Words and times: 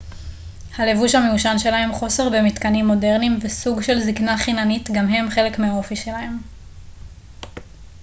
הלבוש 0.77 1.15
המיושן 1.15 1.55
שלהם 1.57 1.93
חוסר 1.93 2.29
במתקנים 2.29 2.87
מודרניים 2.87 3.39
וסוג 3.41 3.81
של 3.81 3.99
זקנה 3.99 4.37
חיננית 4.37 4.89
גם 4.91 5.09
הם 5.13 5.29
חלק 5.29 5.59
מהאופי 5.59 5.95
שלהם 5.95 6.37